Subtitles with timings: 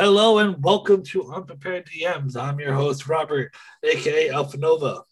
[0.00, 2.34] Hello and welcome to Unprepared DMs.
[2.34, 3.52] I'm your host, Robert,
[3.84, 5.02] aka Alpha Nova.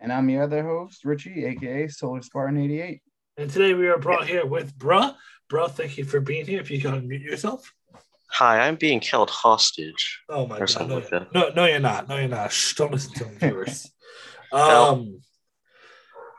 [0.00, 3.02] And I'm your other host, Richie, aka Solar Spartan 88.
[3.36, 5.14] And today we are brought here with Bruh.
[5.48, 6.60] Bruh, thank you for being here.
[6.60, 7.72] If you can unmute yourself.
[8.32, 10.22] Hi, I'm being held hostage.
[10.28, 10.70] Oh my Or god.
[10.70, 12.08] something No, like no, no, you're not.
[12.08, 12.50] No, you're not.
[12.50, 13.90] Shh, don't listen to him, viewers.
[14.52, 14.58] No.
[14.90, 15.20] um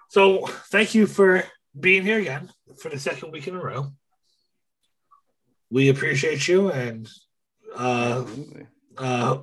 [0.10, 1.46] so thank you for
[1.80, 2.50] being here again
[2.82, 3.88] for the second week in a row.
[5.70, 7.08] We appreciate you and
[7.76, 8.26] uh
[8.98, 9.38] uh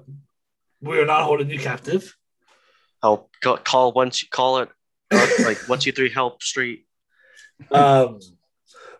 [0.81, 2.15] we are not holding you captive.
[3.03, 4.69] I'll call once you call it
[5.11, 6.87] uh, like one two three help street.
[7.71, 8.21] Um,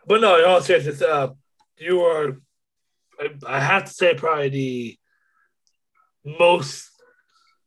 [0.05, 1.29] but no, in all seriousness, uh,
[1.77, 2.37] you are,
[3.19, 4.99] I, I have to say, probably the
[6.37, 6.89] most,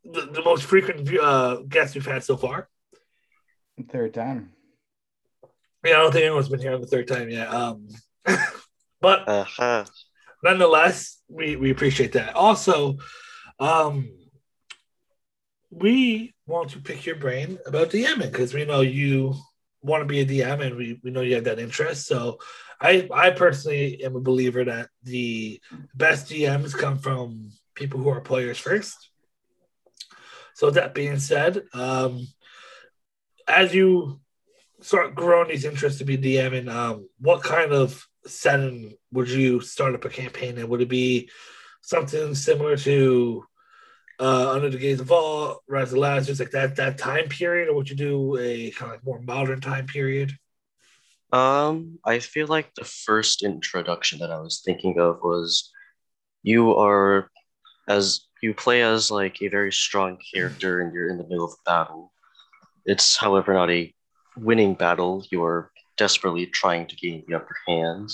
[0.04, 2.68] the, the most frequent uh, guest we've had so far.
[3.88, 4.52] Third time.
[5.84, 7.48] Yeah, I don't think anyone's been here on the third time yet.
[7.52, 7.88] Um,
[9.00, 9.84] but Uh huh.
[10.44, 12.34] nonetheless, we, we appreciate that.
[12.34, 12.98] Also,
[13.58, 14.10] um,
[15.70, 19.34] we want to pick your brain about DMing because we know you
[19.80, 22.06] want to be a DM and we, we know you have that interest.
[22.06, 22.38] So
[22.80, 25.60] I I personally am a believer that the
[25.94, 29.10] best DMs come from people who are players first.
[30.54, 32.26] So that being said, um,
[33.48, 34.20] as you
[34.80, 39.94] start growing these interests to be DMing, um, what kind of setting would you start
[39.94, 40.68] up a campaign in?
[40.68, 41.30] Would it be
[41.80, 43.44] something similar to
[44.20, 47.74] uh, Under the Gaze of All, Rise of Lazarus, like that that time period, or
[47.74, 50.32] would you do a kind of like more modern time period?
[51.32, 55.72] Um, I feel like the first introduction that I was thinking of was
[56.42, 57.30] you are
[57.88, 61.64] as you play as like a very strong character and you're in the middle of
[61.64, 62.12] battle.
[62.84, 63.92] It's however not a
[64.36, 65.24] winning battle.
[65.30, 65.71] You are
[66.02, 68.10] desperately trying to gain the upper hand.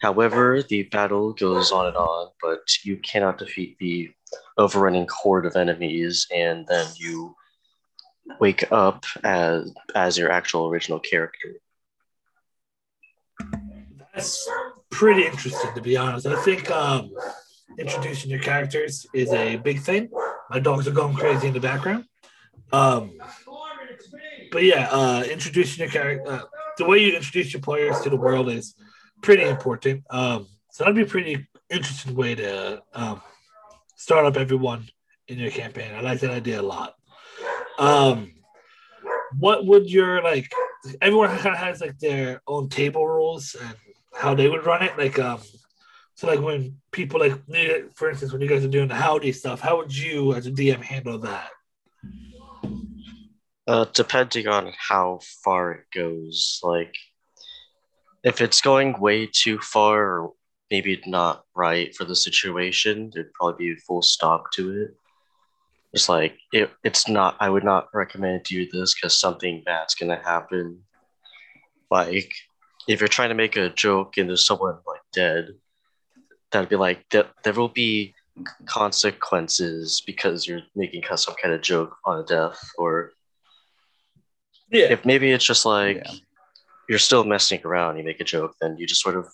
[0.00, 4.10] However, the battle goes on and on, but you cannot defeat the
[4.58, 7.36] overrunning horde of enemies, and then you
[8.40, 11.50] wake up as as your actual original character.
[14.12, 14.50] That's
[14.90, 16.26] pretty interesting, to be honest.
[16.26, 17.12] I think um,
[17.78, 20.10] introducing your characters is a big thing.
[20.50, 22.06] My dogs are going crazy in the background.
[22.72, 23.12] Um,
[24.50, 26.42] but yeah, uh, introducing your character, uh,
[26.78, 28.74] the way you introduce your players to the world is
[29.22, 30.04] pretty important.
[30.10, 33.20] Um, so that'd be a pretty interesting way to um,
[33.96, 34.88] start up everyone
[35.28, 35.94] in your campaign.
[35.94, 36.94] I like that idea a lot.
[37.78, 38.32] Um,
[39.38, 40.52] what would your like?
[41.00, 43.74] Everyone kind of has like their own table rules and
[44.14, 44.98] how they would run it.
[44.98, 45.40] Like, um,
[46.14, 47.40] so like when people like,
[47.94, 50.50] for instance, when you guys are doing the howdy stuff, how would you as a
[50.50, 51.50] DM handle that?
[53.72, 56.94] Uh, depending on how far it goes, like
[58.22, 60.32] if it's going way too far or
[60.70, 64.94] maybe not right for the situation, there'd probably be a full stop to it.
[65.94, 67.38] It's like it, it's not.
[67.40, 70.82] I would not recommend do this because something bad's gonna happen.
[71.90, 72.30] Like
[72.86, 75.48] if you're trying to make a joke and there's someone like dead,
[76.50, 78.14] that'd be like there, there will be
[78.66, 83.12] consequences because you're making some kind of joke on a death or
[84.72, 86.12] Yeah, if maybe it's just like Yeah.
[86.88, 89.26] you're still messing around you make a joke then you just sort of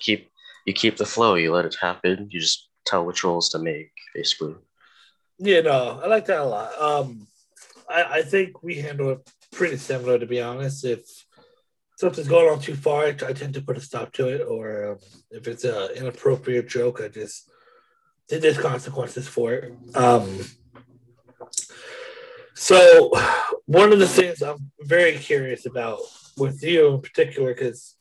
[0.00, 0.30] keep
[0.66, 3.90] you keep the flow you let it happen you just tell which rolls to make
[4.14, 4.54] basically
[5.38, 6.72] yeah, no, I like that a lot.
[6.80, 7.26] Um,
[7.90, 10.84] I, I think we handle it pretty similar, to be honest.
[10.84, 11.00] If
[11.96, 14.92] something's going on too far, I, I tend to put a stop to it, or
[14.92, 14.98] um,
[15.30, 17.50] if it's an inappropriate joke, I just
[18.28, 19.74] there's consequences for it.
[19.94, 20.40] Um,
[22.56, 23.12] so
[23.66, 26.00] one of the things I'm very curious about
[26.36, 27.96] with you in particular, because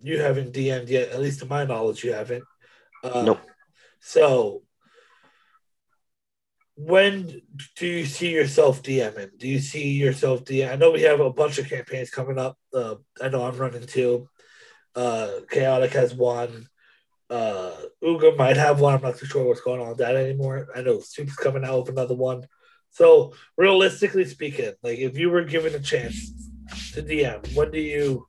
[0.00, 2.44] you haven't DM'd yet, at least to my knowledge, you haven't.
[3.02, 3.40] Uh, Nope.
[4.00, 4.62] So
[6.76, 7.42] when
[7.76, 9.38] do you see yourself DMing?
[9.38, 10.72] Do you see yourself DM?
[10.72, 12.58] I know we have a bunch of campaigns coming up.
[12.72, 14.28] Uh, I know I'm running two.
[14.94, 16.68] Uh, Chaotic has one.
[17.30, 17.72] Uh,
[18.02, 18.94] Uga might have one.
[18.94, 20.68] I'm not too sure what's going on with that anymore.
[20.74, 22.46] I know Soup's coming out with another one.
[22.94, 26.30] So realistically speaking, like if you were given a chance
[26.92, 28.24] to DM, when do you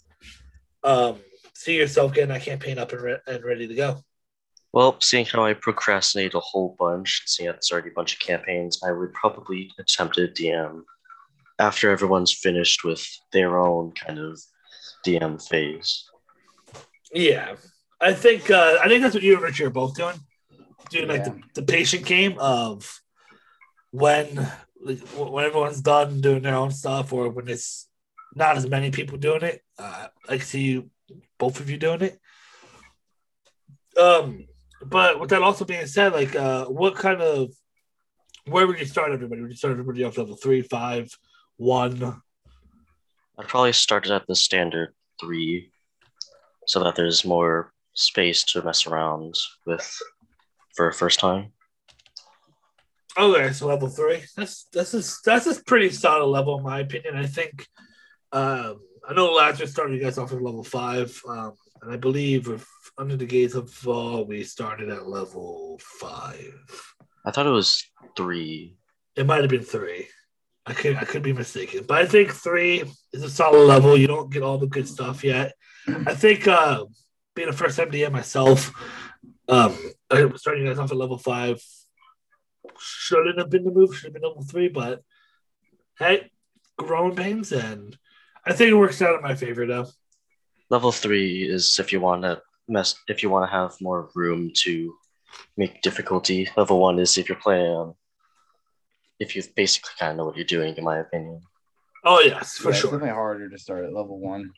[0.84, 1.20] um,
[1.54, 3.98] see yourself getting that campaign up and, re- and ready to go?
[4.76, 8.20] well seeing how i procrastinate a whole bunch seeing that there's already a bunch of
[8.20, 10.82] campaigns i would probably attempt a dm
[11.60, 14.38] after everyone's finished with their own kind of
[15.06, 16.04] dm phase
[17.14, 17.56] Yeah,
[18.02, 20.20] I think uh, I think that's what you and Richie are both doing.
[20.90, 23.02] Doing like the, the patient game of
[23.96, 24.36] when
[24.82, 27.88] like, when everyone's done doing their own stuff, or when it's
[28.36, 29.62] not as many people doing it.
[29.80, 30.90] Uh, I see you,
[31.38, 32.20] both of you doing it.
[33.98, 34.48] Um,
[34.84, 37.54] but with that also being said, like, uh, what kind of
[38.46, 39.42] where would you start everybody?
[39.42, 41.10] Would you start everybody off level three, five,
[41.56, 42.22] one?
[43.38, 45.72] I'd probably start it at the standard three,
[46.68, 49.98] so that there's more space to mess around with
[50.76, 51.54] for a first time.
[53.18, 54.24] Okay, so level three.
[54.36, 57.16] That's that's a that's a pretty solid level in my opinion.
[57.16, 57.66] I think.
[58.32, 61.98] Um, I know last year started you guys off at level five, um, and I
[61.98, 62.68] believe with
[62.98, 66.56] Under the Gaze of All we started at level five.
[67.24, 67.86] I thought it was
[68.18, 68.78] three.
[69.16, 70.08] It might have been three.
[70.66, 72.84] I could I could be mistaken, but I think three
[73.14, 73.96] is a solid level.
[73.96, 75.54] You don't get all the good stuff yet.
[75.88, 76.86] I think uh,
[77.36, 78.72] being a first time DM myself,
[79.48, 79.78] um,
[80.10, 81.62] I starting you guys off at level five
[82.80, 83.96] shouldn't have been the move.
[83.96, 85.02] Should have been level three, but
[86.00, 86.30] hey,
[86.78, 87.98] growing pains, and
[88.46, 89.88] I think it works out in my favor though.
[90.70, 94.52] Level three is if you want to mess, if you want to have more room
[94.64, 94.94] to
[95.58, 96.50] make difficulty.
[96.58, 97.94] Level one is if you're playing, um,
[99.20, 101.42] if you basically kind of know what you're doing, in my opinion.
[102.04, 102.92] Oh yes, for Yeah, It's sure.
[102.92, 104.52] definitely harder to start at level one,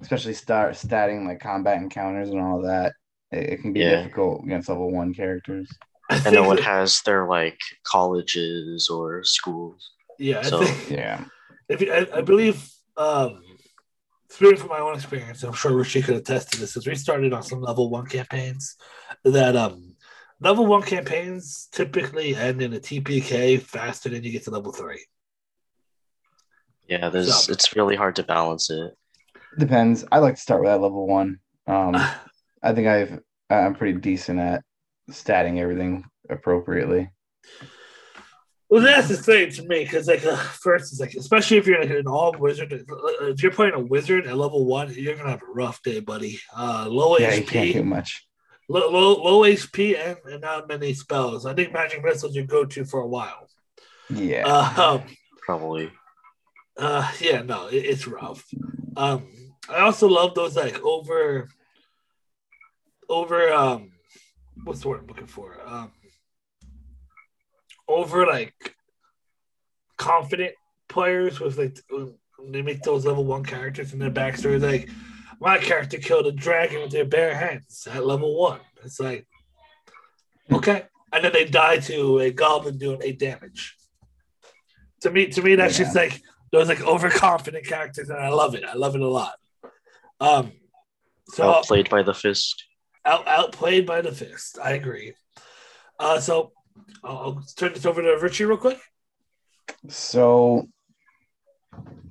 [0.00, 2.92] especially start statting like combat encounters and all that.
[3.32, 3.96] It, it can be Yeah.
[3.96, 5.68] difficult against level one characters.
[6.10, 9.92] I And no one that- has their like colleges or schools.
[10.18, 11.24] yeah, I so- think Yeah.
[11.68, 13.42] if you, I, I believe um
[14.28, 17.32] speaking from my own experience, I'm sure Richie could attest to this, because we started
[17.32, 18.76] on some level one campaigns
[19.24, 19.96] that um
[20.40, 25.04] level one campaigns typically end in a TPK faster than you get to level three.
[26.88, 28.92] Yeah, there's So- it's really hard to balance it.
[29.58, 30.04] Depends.
[30.12, 31.40] I like to start with that level one.
[31.66, 31.94] Um,
[32.62, 33.20] I think I've
[33.50, 34.62] I'm pretty decent at
[35.10, 37.10] statting everything appropriately.
[38.68, 41.80] Well, that's the thing to me, because like uh, first, it's like especially if you're
[41.80, 45.30] like an all wizard, uh, if you're playing a wizard at level one, you're gonna
[45.30, 46.40] have a rough day, buddy.
[46.56, 47.20] Uh, low HP.
[47.20, 48.26] Yeah, you can't do much.
[48.68, 51.46] low, low, low HP, and, and not many spells.
[51.46, 53.48] I think magic missiles your go-to for a while.
[54.10, 54.44] Yeah.
[54.46, 55.02] Uh, um,
[55.42, 55.92] Probably.
[56.76, 58.44] Uh, yeah, no, it, it's rough.
[58.96, 59.28] Um,
[59.68, 61.48] I also love those like over,
[63.08, 63.92] over um,
[64.64, 65.56] what's the word I'm looking for?
[65.66, 65.92] Um,
[67.88, 68.74] over like
[69.96, 70.54] confident
[70.88, 74.60] players with like when they make those level one characters in their backstory.
[74.60, 74.88] Like
[75.40, 78.60] my character killed a dragon with their bare hands at level one.
[78.84, 79.26] It's like
[80.52, 83.76] okay, and then they die to a goblin doing eight damage.
[85.02, 85.84] To me, to me, that's Yeah.
[85.84, 86.20] just like
[86.52, 88.64] those like overconfident characters, and I love it.
[88.64, 89.34] I love it a lot.
[90.20, 90.52] Um,
[91.28, 92.64] so played by the fist.
[93.06, 94.58] Out outplayed by the fist.
[94.62, 95.14] I agree.
[95.98, 96.52] Uh, so
[97.02, 98.80] I'll, I'll turn this over to Richie real quick.
[99.88, 100.68] So,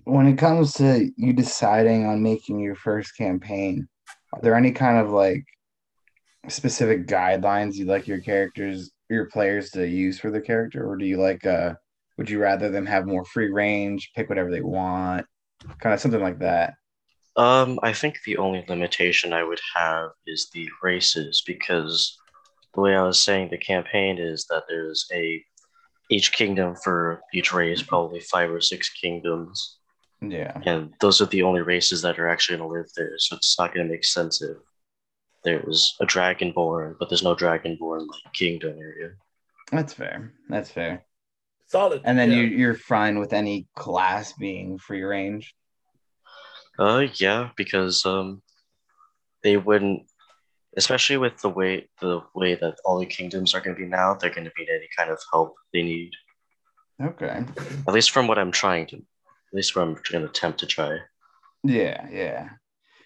[0.06, 3.88] when it comes to you deciding on making your first campaign,
[4.34, 5.44] are there any kind of like
[6.48, 11.06] specific guidelines you'd like your characters, your players to use for their character, or do
[11.06, 11.74] you like uh,
[12.18, 15.26] would you rather them have more free range, pick whatever they want,
[15.80, 16.76] kind of something like that?
[17.38, 22.18] Um, I think the only limitation I would have is the races because
[22.74, 25.44] the way I was saying the campaign is that there's a
[26.10, 29.80] each kingdom for each race, probably five or six kingdoms,
[30.22, 33.14] Yeah, and those are the only races that are actually going to live there.
[33.18, 34.58] So it's not going to make sense if
[35.44, 39.12] there's a dragonborn, but there's no dragonborn like kingdom area.
[39.72, 40.34] that's fair.
[40.50, 41.06] That's fair.
[41.68, 42.02] Solid.
[42.06, 42.38] And then Yeah.
[42.38, 45.56] you you're fine with any class being free range.
[46.78, 48.42] Uh, yeah, because um,
[49.44, 50.04] they wouldn't,
[50.76, 54.14] especially with the way the way that all the kingdoms are going to be now,
[54.14, 56.12] they're going to need any kind of help they need.
[57.02, 57.44] Okay.
[57.88, 60.66] At least from what I'm trying to, at least what I'm going to attempt to
[60.66, 60.98] try.
[61.64, 62.50] Yeah, yeah,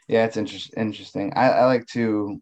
[0.07, 0.25] yeah.
[0.25, 1.33] It's interest, interesting.
[1.35, 2.39] I, I like to,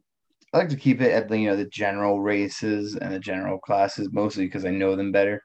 [0.54, 3.60] I like to keep it at the you know the general races and the general
[3.60, 5.42] classes mostly because I know them better.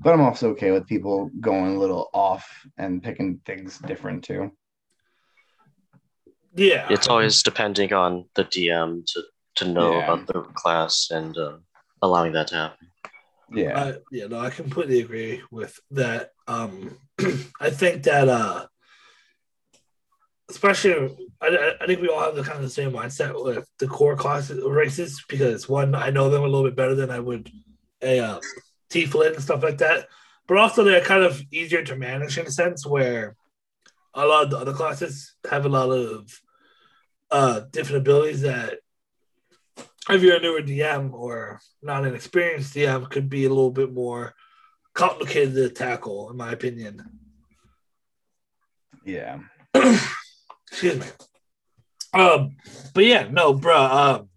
[0.00, 2.48] But I'm also okay with people going a little off
[2.78, 4.50] and picking things different too.
[6.54, 6.86] Yeah.
[6.90, 9.22] It's always depending on the DM to
[9.56, 10.04] to know Yeah.
[10.12, 11.58] about the class and uh,
[12.02, 12.88] allowing that to happen.
[13.52, 16.30] Yeah, I, yeah, no, I completely agree with that.
[16.48, 16.98] Um,
[17.60, 18.66] I think that, uh,
[20.50, 23.68] especially, I, I- I think we all have the kind of the same mindset with
[23.78, 27.20] the core classes races because one, I know them a little bit better than I
[27.20, 27.50] would
[28.02, 28.40] a uh,
[28.90, 30.08] tiefling and stuff like that,
[30.46, 33.36] but also they're kind of easier to manage in a sense where
[34.14, 36.28] a lot of the other classes have a lot of
[37.34, 38.78] uh, different abilities that
[40.08, 43.92] if you're a newer DM or not an experienced DM, could be a little bit
[43.92, 44.34] more
[44.92, 47.02] complicated to tackle, in my opinion.
[49.04, 49.40] yeah,
[50.70, 51.06] Excuse me.
[52.12, 52.54] Um,
[52.94, 53.82] but yeah, no, bro.
[53.82, 54.28] Um,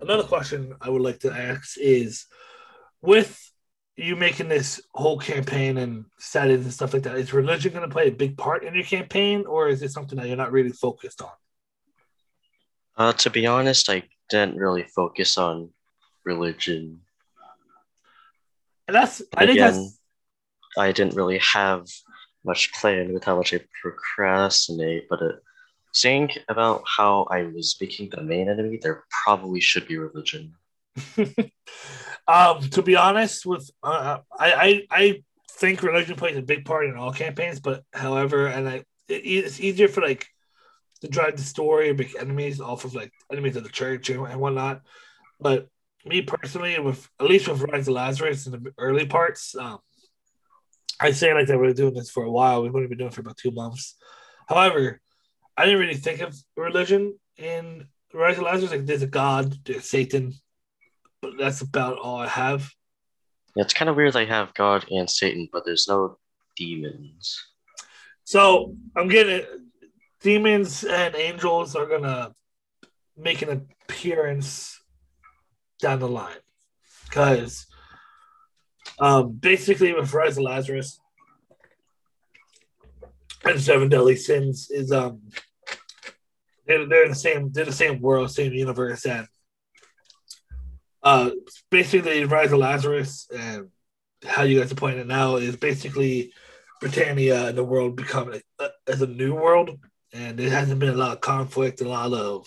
[0.00, 2.24] another question I would like to ask is
[3.02, 3.38] with
[3.96, 7.92] you making this whole campaign and settings and stuff like that, is religion going to
[7.92, 10.72] play a big part in your campaign, or is it something that you're not really
[10.72, 11.28] focused on?
[12.96, 15.70] Uh, to be honest, I didn't really focus on
[16.24, 17.00] religion.
[18.88, 19.98] And that's I think Again, that's
[20.78, 21.86] I didn't really have
[22.44, 25.32] much plan with how much I procrastinate, but uh,
[25.92, 30.54] saying about how I was making the main enemy, there probably should be religion.
[32.28, 36.86] um to be honest with uh, I, I I think religion plays a big part
[36.86, 38.76] in all campaigns, but however, and I
[39.08, 40.26] it, it's easier for like
[41.00, 44.40] to drive the story and make enemies off of like enemies of the church and,
[44.40, 44.82] whatnot.
[45.40, 45.68] But
[46.04, 49.78] me personally, with at least with Rise of Lazarus in the early parts, um,
[51.00, 52.62] I say like that we're doing this for a while.
[52.62, 53.96] We've only been doing it for about two months.
[54.48, 55.00] However,
[55.56, 58.70] I didn't really think of religion in Rise of Lazarus.
[58.70, 60.32] Like there's a god, there's Satan,
[61.20, 62.70] but that's about all I have.
[63.54, 66.18] Yeah, it's kind of weird they have God and Satan, but there's no
[66.56, 67.42] demons.
[68.24, 69.46] So I'm getting
[70.22, 72.34] demons and angels are gonna
[73.16, 74.80] make an appearance
[75.80, 76.36] down the line.
[77.04, 77.66] Because
[78.98, 81.00] um, basically with Rise of Lazarus
[83.44, 85.20] and Seven Deadly Sins is um
[86.66, 89.26] they're, they're the same they're the same world, same universe, and
[91.02, 91.30] uh
[91.70, 93.68] basically Rise of Lazarus and
[94.26, 96.32] how you guys are pointing it now is basically
[96.80, 98.32] Britannia and the world become
[98.86, 99.78] as a new world,
[100.16, 102.46] and there hasn't been a lot of conflict, a lot of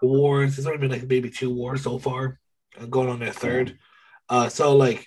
[0.00, 0.56] wars.
[0.56, 2.40] There's only been like maybe two wars so far,
[2.80, 3.78] uh, going on their third.
[4.28, 5.06] Uh, so like,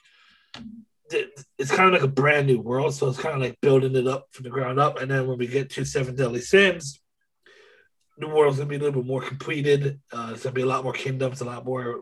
[1.11, 2.93] it's kind of like a brand new world.
[2.93, 5.37] So it's kind of like building it up from the ground up, and then when
[5.37, 6.99] we get to Seven Deadly Sins,
[8.17, 9.99] the world's gonna be a little bit more completed.
[10.11, 12.01] Uh, it's gonna be a lot more kingdoms, a lot more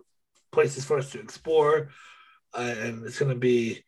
[0.51, 1.89] places for us to explore,
[2.53, 3.83] uh, and it's gonna be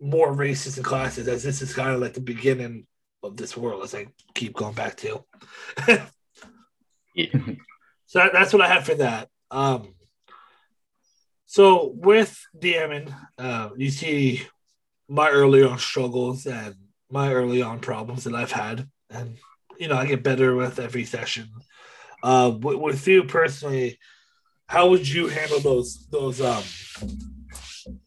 [0.00, 2.86] more races and classes as this is kind of like the beginning
[3.22, 5.24] of this world as I keep going back to.
[5.86, 6.04] Yeah.
[8.06, 9.28] so that, that's what I have for that.
[9.50, 9.94] Um,
[11.46, 14.42] so with DMing, uh, you see
[15.08, 16.76] my early on struggles and
[17.10, 19.36] my early on problems that I've had, and
[19.78, 21.48] you know I get better with every session.
[22.22, 23.98] Uh, with, with you personally,
[24.66, 26.62] how would you handle those those um,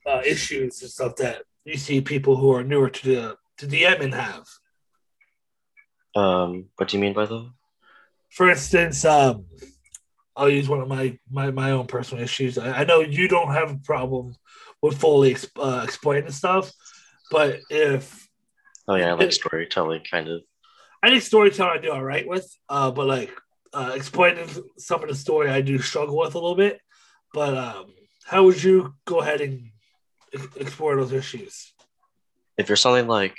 [0.07, 4.13] uh, issues and stuff that you see people who are newer to the to DMing
[4.13, 4.47] have?
[6.15, 7.49] Um, what do you mean by that?
[8.33, 9.45] for instance, um,
[10.35, 12.57] I'll use one of my my, my own personal issues.
[12.57, 14.35] I, I know you don't have a problem
[14.81, 16.71] with fully uh, explaining stuff,
[17.31, 18.27] but if
[18.87, 20.41] Oh yeah, I like storytelling, kind of.
[21.01, 23.31] I think storytelling I do all right with, uh, but like
[23.73, 26.79] uh, explaining some of the story I do struggle with a little bit.
[27.33, 27.93] But um,
[28.25, 29.69] how would you go ahead and
[30.55, 31.73] explore those issues?
[32.57, 33.35] If you're something like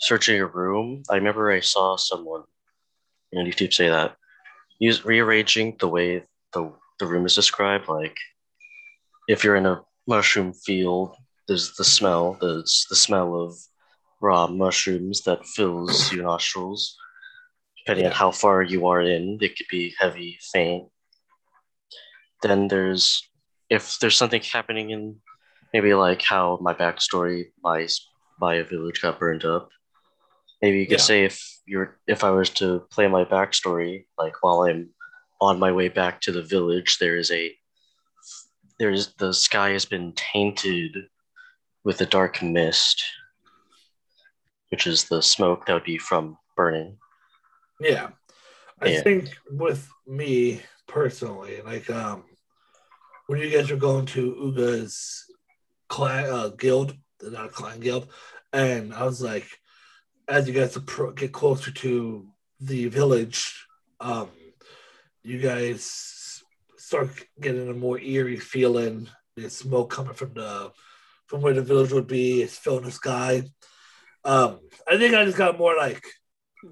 [0.00, 2.44] searching a room, I remember I saw someone
[3.34, 4.16] on YouTube say that
[4.78, 7.88] use rearranging the way the the room is described.
[7.88, 8.16] Like
[9.28, 11.16] if you're in a mushroom field,
[11.46, 12.36] there's the smell.
[12.40, 13.56] There's the smell of
[14.20, 16.96] raw mushrooms that fills your nostrils.
[17.78, 20.88] Depending on how far you are in, it could be heavy, faint.
[22.42, 23.22] Then there's
[23.68, 25.16] if there's something happening in
[25.72, 27.86] maybe like how my backstory, my
[28.40, 29.68] my village got burned up.
[30.62, 31.04] Maybe you could Yeah.
[31.04, 34.90] say if you're if I was to play my backstory, like while I'm
[35.40, 37.54] on my way back to the village, there is a
[38.78, 40.96] there's the sky has been tainted
[41.84, 43.02] with a dark mist,
[44.70, 46.98] which is the smoke that would be from burning.
[47.80, 48.10] Yeah.
[48.82, 49.02] I Yeah.
[49.02, 52.24] think with me personally, like um
[53.26, 55.24] when you guys were going to Uga's
[55.88, 58.08] clan uh, guild, the not clan guild,
[58.52, 59.46] and I was like,
[60.30, 60.78] as you guys
[61.16, 62.26] get closer to
[62.60, 63.66] the village,
[63.98, 64.28] um,
[65.24, 66.42] you guys
[66.76, 67.10] start
[67.40, 69.08] getting a more eerie feeling.
[69.36, 70.70] There's smoke coming from the
[71.26, 72.42] from where the village would be.
[72.42, 73.42] It's filling the sky.
[74.24, 76.02] Um, I think I just got more like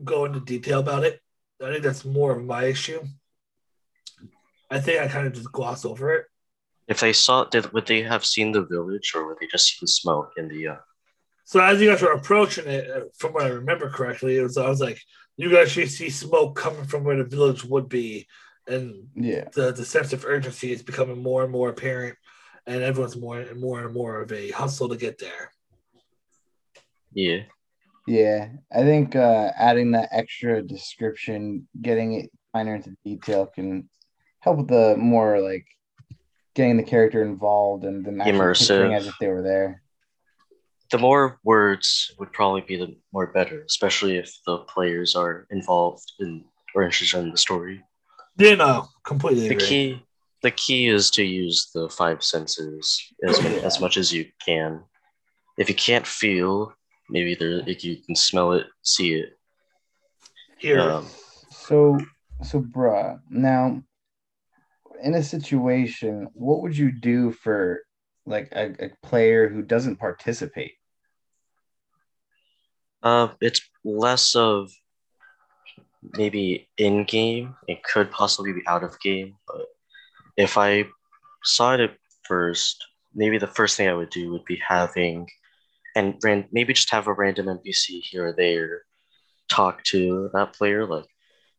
[0.05, 1.21] go into detail about it.
[1.63, 3.03] I think that's more of my issue.
[4.71, 6.27] I think I kind of just gloss over it.
[6.87, 9.79] If they saw, did would they have seen the village, or would they just see
[9.81, 10.69] the smoke in the?
[10.69, 10.77] Uh,
[11.49, 14.59] So as you guys were approaching it, uh, from what I remember correctly, it was
[14.59, 15.01] I was like,
[15.39, 18.27] you guys should see smoke coming from where the village would be,
[18.67, 19.45] and Yeah.
[19.55, 22.19] the the sense of urgency is becoming more and more apparent,
[22.67, 25.51] and everyone's more and more and more of a hustle to get there.
[27.15, 27.45] yeah,
[28.07, 28.51] Yeah.
[28.71, 33.89] I think uh, adding that extra description, getting it finer into detail can
[34.41, 35.65] help with the more like
[36.55, 38.95] getting the character involved and the actually Immersive.
[38.95, 39.83] as if they were there.
[40.91, 46.13] The more words would probably be the more better, especially if the players are involved
[46.19, 47.85] in or interested in the story.
[48.39, 49.67] You know, completely The agree.
[49.67, 50.03] key
[50.43, 53.61] the key is to use the five senses as Yeah.
[53.67, 54.85] as much as you can.
[55.59, 56.73] If you can't feel,
[57.11, 59.37] maybe there if you can smell it, see it.
[60.59, 61.07] Hear, Um,
[61.51, 61.99] So,
[62.43, 63.83] so, bruh, now
[65.03, 67.83] in a situation, what would you do for
[68.27, 70.78] like a, a player who doesn't participate?
[73.03, 74.71] Uh, it's less of
[76.17, 77.55] maybe in game.
[77.67, 79.67] It could possibly be out of game, but
[80.37, 80.85] if I
[81.45, 85.29] saw it at first, maybe the first thing I would do would be having,
[85.97, 88.83] and ran, maybe just have a random NPC here or there
[89.49, 91.07] talk to that player, like,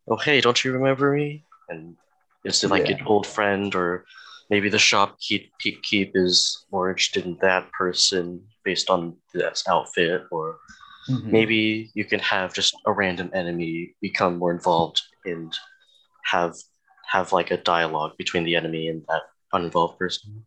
[0.08, 1.96] "Oh hey, don't you remember me?" And
[2.44, 2.98] it's like Yeah.
[2.98, 4.06] an old friend, or
[4.50, 10.24] maybe the shopkeep keep, keep is more interested in that person based on this outfit,
[10.32, 10.58] or
[11.10, 11.32] Mhm.
[11.32, 15.52] maybe you can have just a random enemy become more involved and
[16.26, 16.56] have
[17.12, 20.46] have like a dialogue between the enemy and that uninvolved person.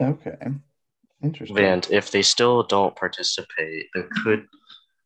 [0.00, 0.36] Okay,
[1.22, 1.58] interesting.
[1.58, 4.46] And if they still don't participate, there could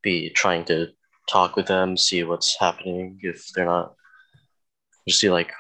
[0.03, 0.89] be trying to
[1.29, 3.95] talk with them, see what's happening if they're not
[5.09, 5.53] just see like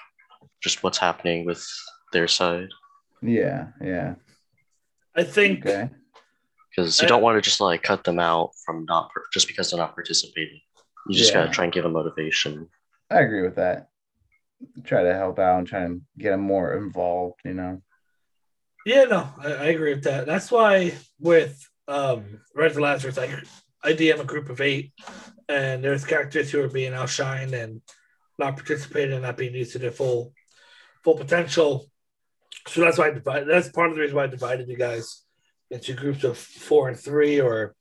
[0.62, 1.66] just what's happening with
[2.12, 2.68] their side.
[3.22, 4.14] Yeah, yeah.
[5.16, 5.88] I think Okay.
[6.78, 9.48] Because you Uh, don't want to just like cut them out from not per- just
[9.48, 10.60] because they're not participating.
[11.08, 11.40] You just Yeah.
[11.40, 12.68] gotta try and give them motivation.
[13.10, 13.88] I agree with that.
[14.84, 17.82] Try to help out and try and get them more involved, you know.
[18.86, 20.26] Yeah, no, I, I agree with that.
[20.26, 23.42] That's why with um Red the Lazarus, I
[23.82, 24.92] I DM a group of eight,
[25.48, 27.82] and there's characters who are being outshined and
[28.38, 30.32] not participating and not being used to their full
[31.02, 31.90] full potential.
[32.68, 33.48] So that's why I divide.
[33.48, 35.24] That's part of the reason why I divided you guys
[35.70, 37.74] into groups of four and three or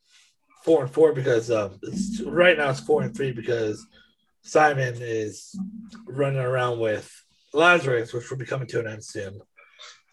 [0.64, 3.86] four and four because um it's, right now it's four and three because
[4.44, 5.58] Simon is
[6.06, 7.12] running around with
[7.54, 9.42] Lazarus, which will be coming to an end soon.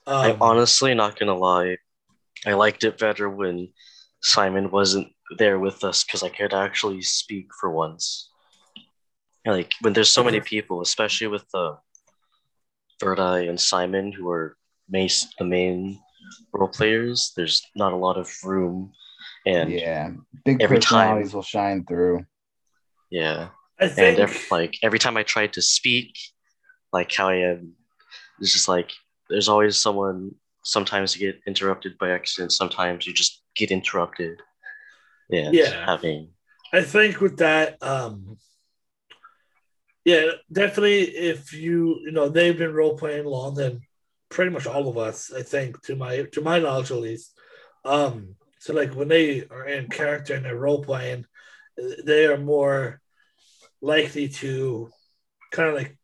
[0.07, 1.77] Um, I'm honestly not gonna lie.
[2.46, 3.68] I liked it better when
[4.22, 8.31] Simon wasn't there with us because I could actually speak for once.
[9.46, 11.77] Like when there's so many people, especially with the
[13.01, 14.57] Verdi and Simon, who are
[14.88, 16.01] mace the main
[16.53, 17.33] role players.
[17.37, 18.92] There's not a lot of room,
[19.47, 20.11] and yeah, yeah.
[20.44, 22.27] Big every time- personalities will shine through.
[23.11, 23.49] Yeah,
[23.81, 26.16] I and think ev- like every time I tried to speak,
[26.92, 27.75] like how I am,
[28.40, 28.92] it's just like
[29.31, 30.35] there's always someone.
[30.66, 32.51] Sometimes you get interrupted by accident.
[32.53, 34.40] Sometimes you just get interrupted.
[35.29, 35.85] Yeah, Yeah.
[35.85, 36.31] having
[36.73, 38.37] I think with that, um,
[40.05, 41.03] yeah, definitely.
[41.03, 43.81] If you you know they've been role playing long than
[44.35, 47.33] pretty much all of us, I think to my to my knowledge at least.
[47.85, 51.25] Um, so like when they are in character and they're role playing,
[52.05, 53.01] they are more
[53.81, 54.90] likely to
[55.53, 55.97] kind of like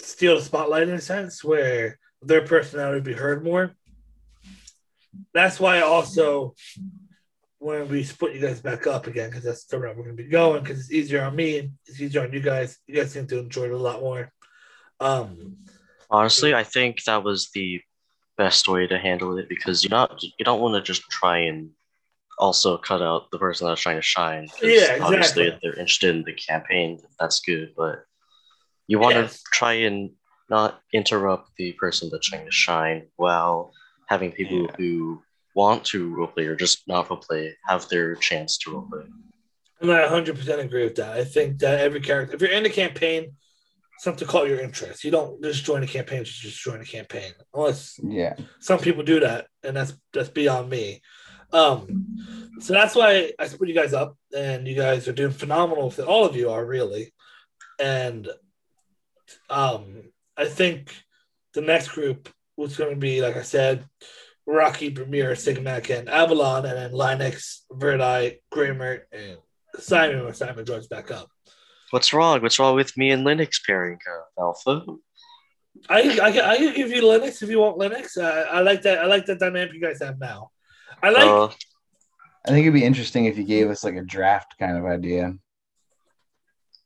[0.00, 3.74] steal the spotlight in a sense where their personality be heard more.
[5.34, 6.54] That's why also
[7.58, 10.22] when we split you guys back up again, because that's the route we're going to
[10.22, 12.78] be going, because it's easier on me, it's easier on you guys.
[12.86, 14.30] You guys seem to enjoy it a lot more.
[15.00, 15.56] Um,
[16.10, 17.80] honestly, I think that was the
[18.38, 21.70] best way to handle it because you not you don't want to just try and
[22.38, 24.46] also cut out the person that's trying to shine.
[24.62, 25.46] Yeah, Obviously, exactly.
[25.48, 28.04] if they're interested in the campaign, that's good, but
[28.86, 29.38] you want Yes.
[29.38, 30.10] to try and
[30.50, 33.72] not interrupt the person that's trying to shine while
[34.08, 34.76] having people Yeah.
[34.76, 35.22] who
[35.54, 39.08] want to roleplay or just not roleplay have their chance to roleplay.
[39.80, 41.16] and I 100% agree with that.
[41.16, 43.34] I think that every character, if you're in a campaign,
[43.98, 45.04] something call your interest.
[45.04, 48.34] You don't just join a campaign to just join a campaign, unless Yeah.
[48.60, 51.00] some people do that, and that's that's beyond me.
[51.52, 52.16] Um,
[52.60, 55.92] so that's why I split you guys up, and you guys are doing phenomenal.
[56.06, 57.12] All of you are really,
[57.78, 58.28] and
[59.50, 60.02] um,
[60.36, 60.94] I think
[61.54, 63.84] the next group was going to be, like I said,
[64.46, 69.38] Rocky, Premier, Sigmac, and Avalon, and then Linux, Verdi, Grammar, and
[69.78, 71.28] Simon when Simon joins back up.
[71.90, 72.42] What's wrong?
[72.42, 74.84] What's wrong with me and Linux pairing uh, Alpha?
[75.88, 78.20] I, I, can- I can give you Linux if you want Linux.
[78.20, 78.98] I, I like that.
[78.98, 80.50] I like that dynamic you guys have now.
[81.02, 81.24] I like.
[81.26, 81.46] Uh,
[82.46, 85.34] I think it'd be interesting if you gave us like a draft kind of idea.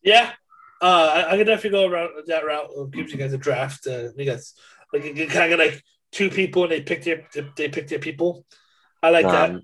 [0.03, 0.33] Yeah,
[0.81, 2.71] uh, I, I could definitely go around that route.
[2.75, 3.87] It gives you guys a draft.
[3.87, 4.55] Uh, you guys
[4.93, 5.83] like you kind of like
[6.13, 8.45] two people and they pick their they pick their people.
[9.03, 9.51] I like that.
[9.51, 9.63] um,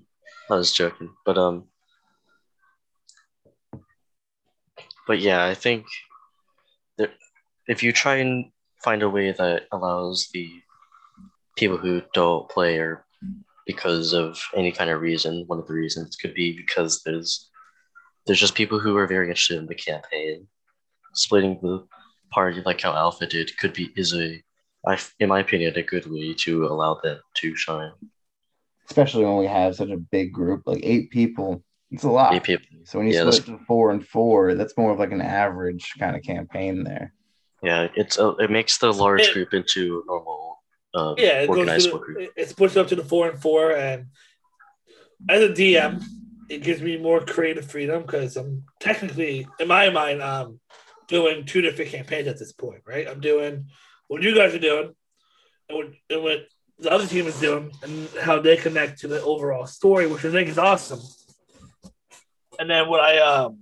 [0.49, 1.65] I was joking, but um,
[5.07, 5.85] but yeah, I think
[6.97, 7.11] that
[7.67, 8.51] if you try and
[8.83, 10.49] find a way that allows the
[11.57, 13.05] people who don't play or
[13.67, 15.43] because of any kind of reason.
[15.47, 17.49] One of the reasons could be because there's
[18.25, 20.47] there's just people who are very interested in the campaign.
[21.13, 21.85] Splitting the
[22.31, 24.41] party like how Alpha did could be is a,
[24.85, 27.91] I, in my opinion, a good way to allow them to shine.
[28.87, 31.63] Especially when we have such a big group, like eight people.
[31.91, 32.33] It's a lot.
[32.33, 32.65] Eight people.
[32.83, 35.93] So when you Yeah, split to four and four, that's more of like an average
[35.99, 37.13] kind of campaign there.
[37.63, 41.47] Yeah, it's a, it makes the large It- group into a normal uh, Yeah, it
[41.47, 44.07] goes organized to the, it's pushed up to the four and four, and
[45.29, 46.01] as a DM,
[46.49, 50.59] it gives me more creative freedom because I'm technically, in my mind, um,
[51.07, 53.07] doing two different campaigns at this point, right?
[53.07, 53.65] I'm doing
[54.07, 54.93] what you guys are doing,
[55.69, 56.39] and what, and what
[56.79, 60.31] the other team is doing, and how they connect to the overall story, which I
[60.31, 61.01] think is awesome.
[62.59, 63.59] And then what I um,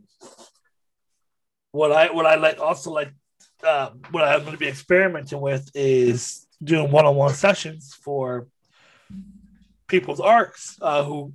[1.71, 3.13] what I what I like also like
[3.63, 8.47] uh, what I'm going to be experimenting with is doing one-on-one sessions for
[9.87, 11.33] people's arcs uh, who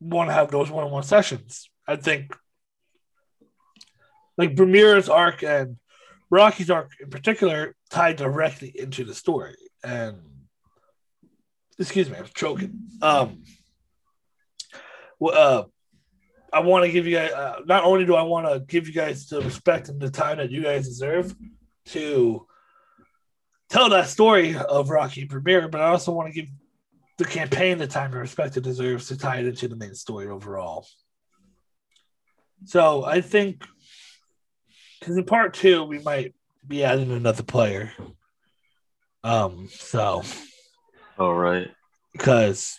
[0.00, 1.68] want to have those one-on-one sessions.
[1.86, 2.34] I think
[4.38, 5.76] like Bermuda's arc and
[6.30, 9.56] Rocky's arc in particular tie directly into the story.
[9.84, 10.16] And
[11.78, 12.88] excuse me, I'm choking.
[13.02, 13.42] Um,
[15.18, 15.64] well, uh,
[16.52, 17.32] I want to give you guys.
[17.32, 20.36] Uh, not only do I want to give you guys the respect and the time
[20.36, 21.34] that you guys deserve
[21.86, 22.46] to
[23.70, 26.50] tell that story of Rocky Premier, but I also want to give
[27.18, 30.28] the campaign the time and respect it deserves to tie it into the main story
[30.28, 30.86] overall.
[32.64, 33.64] So I think
[35.00, 36.34] because in part two we might
[36.66, 37.92] be adding another player.
[39.24, 40.22] Um, so
[41.18, 41.68] All right.
[42.12, 42.78] because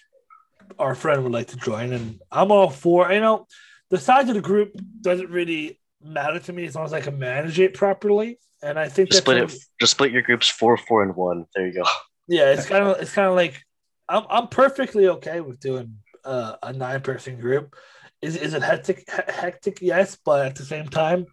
[0.80, 3.12] our friend would like to join, and I'm all for.
[3.12, 3.48] You know,
[3.90, 7.18] the size of the group doesn't really matter to me as long as I can
[7.18, 8.40] manage it properly.
[8.62, 9.64] And I think Just that's split it.
[9.80, 11.46] Just split your groups four, four, and one.
[11.56, 11.84] There you go.
[12.28, 13.62] Yeah, it's kind of it's kind of like
[14.08, 17.76] I'm I'm perfectly okay with doing uh, a nine person group.
[18.22, 19.04] Is is it hectic?
[19.10, 21.26] Hectic, yes, but at the same time,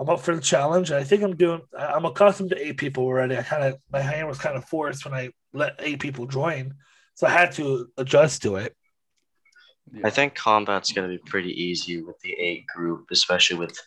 [0.00, 0.90] I'm up for the challenge.
[0.90, 1.60] I think I'm doing.
[1.78, 3.36] I'm accustomed to eight people already.
[3.36, 6.74] I kind of my hand was kind of forced when I let eight people join,
[7.14, 8.74] so I had to adjust to it.
[10.02, 13.78] I think combat's gonna be pretty easy with the eight group, especially with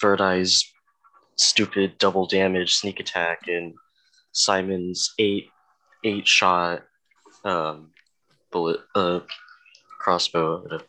[0.00, 0.72] Verdi's
[1.36, 3.74] stupid double damage sneak attack and
[4.32, 5.48] Simon's eight
[6.04, 6.82] eight shot
[7.44, 7.90] um
[8.50, 9.20] bullet uh
[9.98, 10.80] crossbow.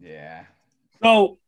[0.00, 0.44] Yeah.
[1.02, 1.38] So,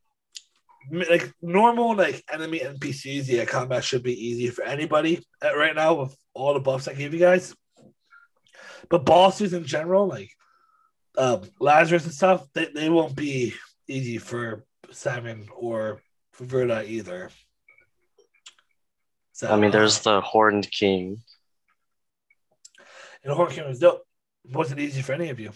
[0.91, 5.95] like normal, like enemy NPCs, yeah, combat should be easy for anybody uh, right now
[5.95, 7.55] with all the buffs I gave you guys.
[8.89, 10.31] But bosses in general, like
[11.17, 13.55] um, Lazarus and stuff, they, they won't be
[13.89, 16.01] easy for Simon or
[16.33, 17.31] for Verdi either.
[19.33, 21.23] So, I mean, there's uh, the Horned King.
[23.23, 24.03] and Horned King was dope.
[24.45, 25.51] It wasn't easy for any of you.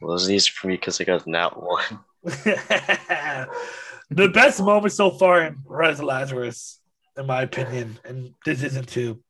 [0.00, 1.82] Well, it was easy for me because I got nat one.
[2.22, 3.48] the
[4.28, 6.80] best moment so far in Rise of Lazarus,
[7.16, 9.20] in my opinion, and this isn't to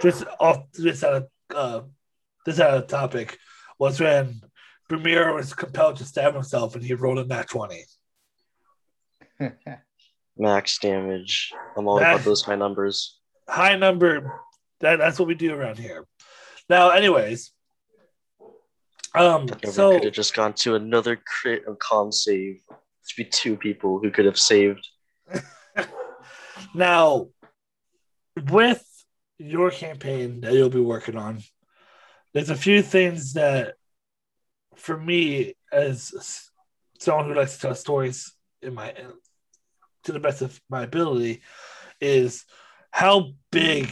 [0.00, 1.80] just off this out of uh,
[2.44, 3.38] this out of topic,
[3.78, 4.40] was when
[4.88, 7.84] Premier was compelled to stab himself and he rolled a nat twenty.
[10.38, 11.52] Max damage.
[11.76, 13.18] I'm all about those high numbers.
[13.48, 14.40] High number.
[14.80, 16.06] That, that's what we do around here.
[16.68, 17.50] Now, anyways,
[19.14, 22.60] um, so could have just gone to another crit of con save.
[23.08, 24.86] To be two people who could have saved.
[26.74, 27.28] Now,
[28.50, 28.84] with
[29.38, 31.40] your campaign that you'll be working on,
[32.32, 33.74] there's a few things that,
[34.76, 36.50] for me, as
[36.98, 38.94] someone who likes to tell stories in my
[40.04, 41.42] to the best of my ability,
[42.00, 42.44] is
[42.90, 43.90] how big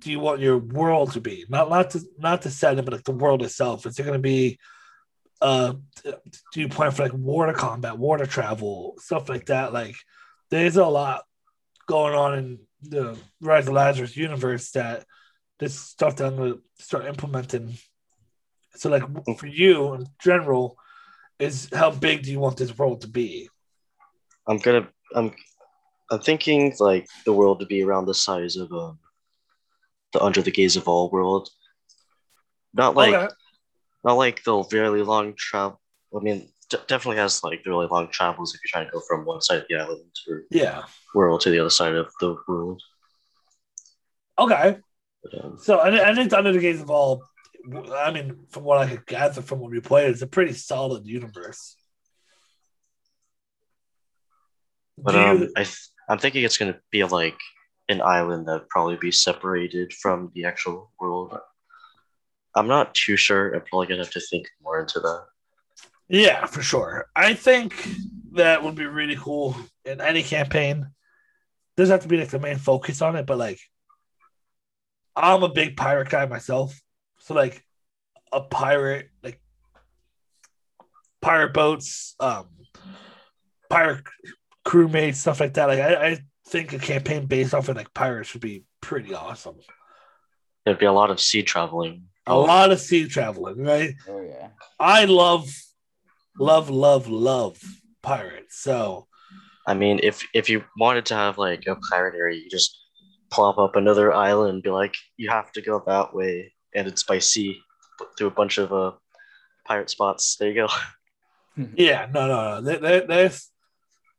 [0.00, 1.44] do you want your world to be?
[1.48, 3.86] Not not to not the setting, but like the world itself.
[3.86, 4.58] Is it going to be?
[5.40, 5.74] Uh,
[6.52, 9.72] do you plan for like water combat, water travel, stuff like that?
[9.72, 9.96] Like,
[10.50, 11.24] there's a lot
[11.86, 12.58] going on in
[12.90, 15.04] the Rise of Lazarus universe that
[15.58, 17.76] this stuff that I'm gonna start implementing.
[18.76, 19.02] So, like
[19.38, 20.76] for you in general,
[21.38, 23.48] is how big do you want this world to be?
[24.46, 24.88] I'm gonna.
[25.14, 25.32] I'm.
[26.10, 28.98] I'm thinking like the world to be around the size of um,
[30.12, 31.48] the Under the Gaze of All world.
[32.74, 33.32] Not like okay.
[34.04, 35.80] not like the really long travel.
[36.14, 36.48] I mean,
[36.88, 39.64] definitely has like really long travels if you're trying to go from one side of
[39.68, 40.84] the island or Yeah.
[41.14, 42.80] world to the other side of the world.
[44.38, 44.78] Okay.
[45.22, 47.22] But, um, So I, I think Under the Gaze of All.
[47.94, 51.06] I mean, from what I could gather from when we played, it's a pretty solid
[51.06, 51.76] universe.
[54.98, 57.38] but Do you- um, I th- I'm thinking it's gonna be like
[57.88, 61.38] an island that probably be separated from the actual world.
[62.54, 63.52] I'm not too sure.
[63.54, 65.26] I'm probably gonna have to think more into that.
[66.08, 67.06] Yeah, for sure.
[67.16, 67.74] I think
[68.32, 70.86] that would be really cool in any campaign.
[71.76, 73.60] Doesn't have to be like the main focus on it, but like
[75.16, 76.80] I'm a big pirate guy myself.
[77.18, 77.64] So like
[78.32, 79.40] a pirate, like
[81.20, 82.48] pirate boats, um,
[83.70, 84.04] pirate
[84.66, 85.66] crewmates, stuff like that.
[85.66, 89.56] Like I, I think a campaign based off of like pirates would be pretty awesome.
[90.64, 92.04] There'd be a lot of sea traveling.
[92.26, 93.94] A lot of sea traveling, right?
[94.08, 94.48] Oh yeah.
[94.80, 95.46] I love,
[96.38, 97.60] love, love, love
[98.02, 98.60] pirates.
[98.60, 99.06] So
[99.66, 102.78] I mean, if if you wanted to have like a pirate area, you just
[103.30, 107.02] plop up another island and be like, you have to go that way, and it's
[107.02, 107.58] by sea
[108.16, 108.92] through a bunch of uh
[109.64, 110.36] pirate spots.
[110.36, 110.68] There you go.
[111.76, 112.60] yeah, no, no, no.
[112.60, 113.50] There, there, there's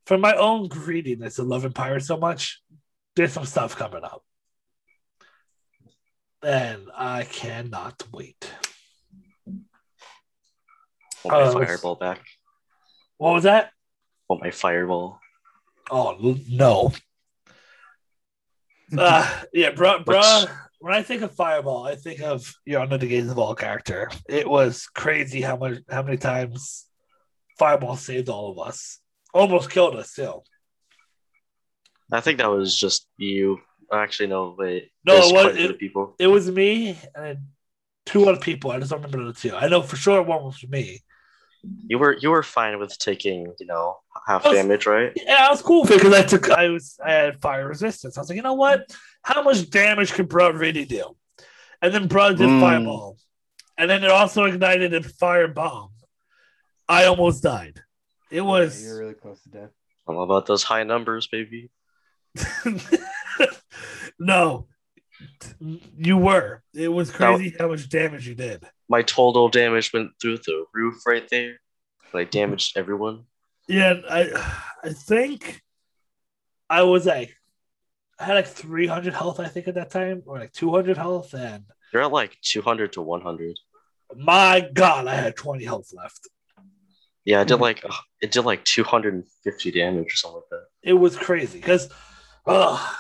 [0.06, 2.62] for my own greediness of loving pirates so much,
[3.16, 4.24] there's some stuff coming up.
[6.44, 8.52] And I cannot wait.
[11.26, 12.22] Want my Uh, fireball back.
[13.18, 13.72] What was that?
[14.30, 15.20] Want my fireball.
[15.90, 16.92] Oh no.
[18.98, 20.04] Uh, yeah, bro,
[20.80, 24.10] When I think of Fireball, I think of your Under the Gaze of All character.
[24.30, 26.86] It was crazy how much, how many times
[27.58, 29.00] Fireball saved all of us,
[29.34, 30.44] almost killed us too.
[32.12, 33.60] I think that was just you.
[33.92, 34.92] Actually, no, wait.
[35.06, 36.16] No, it was- quite a few it- people.
[36.20, 37.40] It was me and
[38.06, 38.72] two other people.
[38.72, 39.56] I just don't remember the two.
[39.56, 41.02] I know for sure one was me.
[41.88, 43.98] You were you were fine with taking you know
[44.28, 45.12] half was- damage, right?
[45.16, 48.18] Yeah, I was cool because I took I was I had fire resistance.
[48.18, 48.96] I was like, you know what?
[49.24, 51.16] How much damage could Brud really do?
[51.82, 52.60] And then Brud did Mm.
[52.62, 53.18] fireball.
[53.78, 55.90] And then it also ignited a fire bomb.
[56.88, 57.82] I almost died.
[58.32, 59.72] It was You're really close to death.
[60.08, 61.70] I'm about those high numbers, baby.
[64.20, 64.68] no.
[65.98, 66.64] You were.
[66.74, 68.64] It was crazy how much damage you did.
[68.88, 71.60] My total damage went through the roof right there.
[72.14, 73.24] Like damaged everyone.
[73.68, 75.62] Yeah, I I think
[76.70, 77.36] I was like
[78.20, 81.66] I had like 300 health, I think, at that time, or like 200 health, and
[81.92, 83.58] You're at like 200 to 100.
[84.16, 86.30] my god, I had 20 health left.
[87.26, 90.66] Yeah, I did like ugh, it did like 250 damage or something like that.
[90.84, 91.90] It was crazy because,
[92.46, 92.94] uh,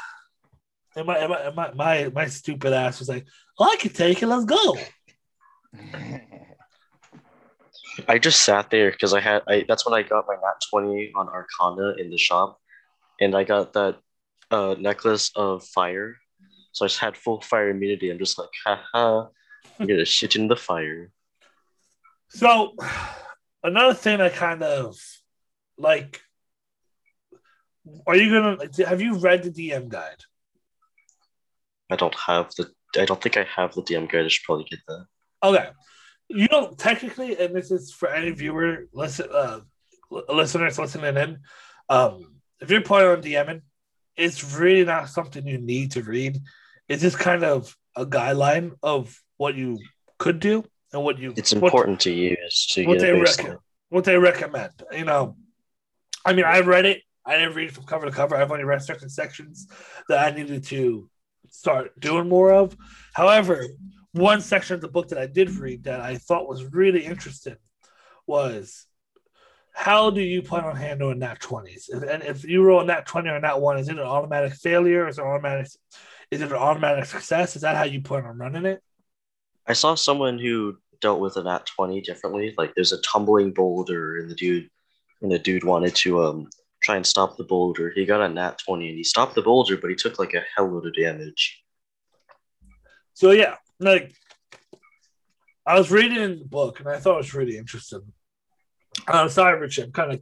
[0.95, 3.27] and my, and my, my, my, my stupid ass was like,
[3.59, 4.77] well, I can take it, let's go.
[8.07, 11.13] I just sat there because I had I that's when I got my nat 20
[11.15, 12.59] on Arcana in the shop,
[13.21, 13.97] and I got that
[14.51, 16.17] uh, necklace of fire.
[16.71, 18.09] So I just had full fire immunity.
[18.09, 19.27] I'm just like, haha,
[19.79, 21.11] I'm gonna shit in the fire.
[22.29, 22.75] So,
[23.63, 24.97] another thing I kind of
[25.77, 26.21] like,
[28.05, 30.23] are you gonna have you read the DM guide?
[31.89, 34.25] I don't have the I don't think I have the DM guide.
[34.25, 35.05] I should probably get that.
[35.43, 35.69] Okay.
[36.27, 39.59] You know, technically, and this is for any viewer, listen, uh,
[40.09, 41.39] li- listeners listening in.
[41.89, 43.61] Um, if you're playing on DMing,
[44.15, 46.39] it's really not something you need to read.
[46.87, 49.79] It's just kind of a guideline of what you
[50.17, 51.33] could do and what you.
[51.37, 53.57] It's what- important to use to what get they reckon.
[53.89, 54.71] what they recommend.
[54.91, 55.35] You know,
[56.25, 57.01] I mean, I've read it.
[57.25, 58.35] I didn't read it from cover to cover.
[58.35, 59.67] I've only read certain sections
[60.09, 61.09] that I needed to
[61.49, 62.75] start doing more of.
[63.13, 63.65] However,
[64.15, 67.57] one section of the book that I did read that I thought was really interesting
[68.25, 68.85] was
[69.73, 71.89] how do you plan on handling that 20s?
[71.89, 74.53] If, and if you roll a nat 20 or nat 1, is it an automatic
[74.53, 75.07] failure?
[75.07, 75.67] Is it automatic?
[76.31, 77.57] Is it an automatic success?
[77.57, 78.81] Is that how you plan on running it?
[79.67, 82.53] I saw someone who dealt with a nat 20 differently.
[82.57, 84.69] Like there's a tumbling boulder and the dude
[85.21, 86.49] and the dude wanted to um
[86.81, 87.91] try and stop the boulder.
[87.93, 90.43] He got a nat 20 and he stopped the boulder, but he took like a
[90.55, 91.61] hell load of damage.
[93.13, 94.13] So yeah, like
[95.65, 98.01] I was reading the book and I thought it was really interesting.
[99.07, 100.21] I'm sorry, Rich, I'm kind of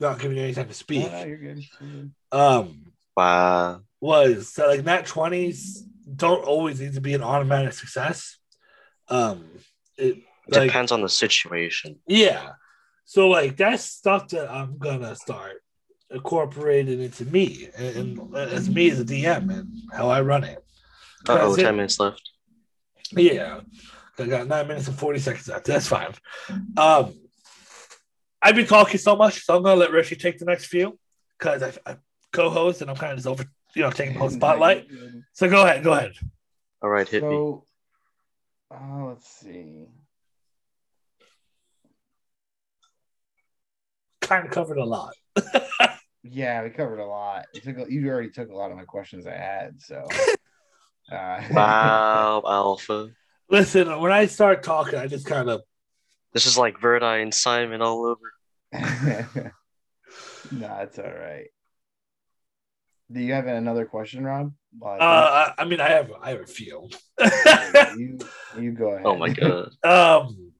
[0.00, 1.00] not giving you any time to speak.
[1.10, 1.64] No, no, you're good.
[1.80, 2.10] You're good.
[2.32, 2.80] Um,
[3.16, 3.82] Wow.
[4.00, 8.38] was that like nat twenties don't always need to be an automatic success.
[9.08, 9.46] Um,
[9.96, 12.00] it like Depends on the situation.
[12.06, 12.50] yeah,
[13.04, 15.62] so like that's stuff that I'm gonna start
[16.10, 20.58] incorporating into me and, and as me as a DM and how I run it.
[21.28, 22.30] Uh oh, That's 10 minutes left.
[23.16, 23.60] Yeah.
[24.18, 25.66] I got nine minutes and 40 seconds left.
[25.66, 26.14] That's fine.
[26.76, 27.12] Um,
[28.40, 30.98] I've been talking so much, so I'm going to let Richie take the next few
[31.38, 31.96] because I, I
[32.32, 34.86] co host and I'm kind of just over, you know, taking the whole spotlight.
[35.32, 35.82] So go ahead.
[35.82, 36.12] Go ahead.
[36.82, 37.28] All right, hit me.
[37.28, 37.64] So,
[38.70, 39.86] uh, let's see.
[44.20, 45.14] Kind of covered a lot.
[46.26, 47.46] Yeah, we covered a lot.
[47.52, 49.80] You, took, you already took a lot of my questions I had.
[49.82, 50.08] So,
[51.10, 53.10] uh, Wow, Alpha.
[53.48, 55.62] Listen, when I start talking, I just kind of
[56.32, 58.32] This is like Verdi and Simon all over.
[60.50, 61.46] no, it's all right.
[63.12, 64.52] Do you have another question, Rob?
[64.78, 66.88] Well, uh I, I mean I have I have a few.
[67.96, 68.18] you
[68.58, 69.06] you go ahead.
[69.06, 69.68] Oh my god.
[69.84, 70.52] um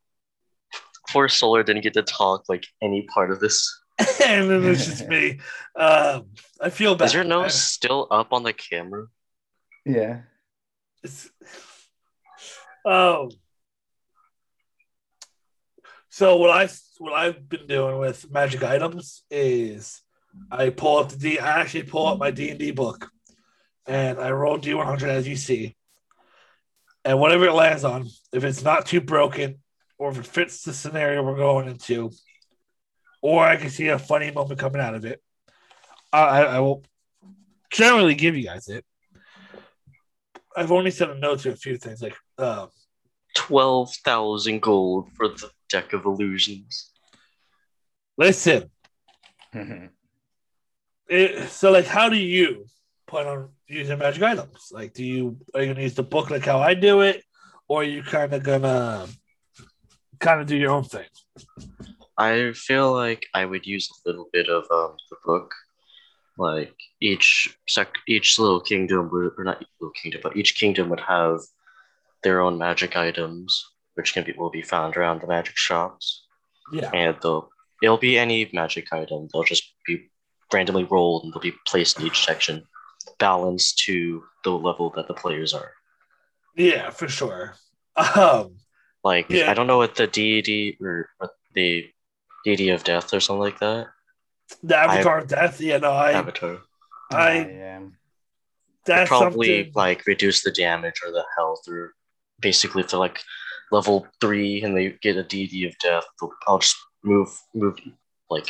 [1.11, 3.83] Poor Solar didn't get to talk like any part of this.
[3.99, 5.41] and then it's just me.
[5.77, 6.27] Um
[6.61, 7.07] I feel bad.
[7.07, 9.07] Is your nose still up on the camera?
[9.85, 10.21] Yeah.
[12.85, 13.31] Oh.
[16.11, 20.01] So what I what I've been doing with magic items is
[20.49, 21.41] I pull up the D.
[21.41, 23.11] I actually pull up my D and D book,
[23.85, 25.75] and I roll D one hundred as you see,
[27.05, 29.57] and whatever it lands on, if it's not too broken,
[29.99, 32.13] or if it fits the scenario we're going into,
[33.21, 35.21] or I can see a funny moment coming out of it,
[36.13, 36.85] I I will
[37.73, 38.85] generally give you guys it.
[40.57, 42.69] I've only sent a note to a few things like um,
[43.37, 46.91] Twelve thousand gold for the deck of illusions.
[48.17, 48.71] listen.
[51.09, 52.67] It, so like, how do you
[53.07, 54.69] plan on using magic items?
[54.71, 57.23] Like, do you are you gonna use the book like how I do it,
[57.69, 59.07] or are you kind of gonna
[60.21, 61.07] kind of do your own thing?
[62.17, 65.53] I feel like I would use a little bit of um, the book.
[66.37, 71.01] Like each sec, each little kingdom would, or not little kingdom, but each kingdom would
[71.01, 71.41] have
[72.23, 76.27] their own magic items, which can be will be found around the magic shops,
[76.73, 77.51] Yeah, and they'll
[77.83, 79.29] it'll be any magic item.
[79.33, 80.11] They'll just be
[80.53, 82.65] randomly rolled and they'll be placed in each section,
[83.19, 85.73] balanced to the level that the players are.
[86.57, 87.55] yeah, for sure.
[87.97, 88.57] Um,
[89.05, 89.51] Like Yeah.
[89.51, 91.87] I don't know what the deity or what the
[92.45, 93.87] deity of death or something like that.
[94.63, 95.61] The Avatar of Death.
[95.61, 96.59] Yeah, no, I, Avatar.
[97.11, 97.81] I, yeah.
[98.87, 99.73] that's probably something.
[99.75, 101.95] like reduce the damage or the health or
[102.41, 103.21] basically if they're like
[103.71, 107.79] level three and they get a DD of death, they'll- I'll just move move
[108.31, 108.49] like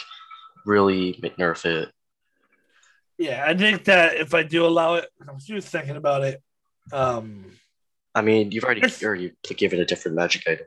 [0.65, 1.91] really nerf it.
[3.19, 6.43] Yeah, I think that if I do allow it, I was just thinking about it.
[6.93, 7.53] Um,
[8.15, 10.67] I mean, you've already It's- already given a different magic item.